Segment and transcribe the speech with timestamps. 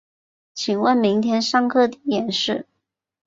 [0.55, 2.65] 请问明天上课地点是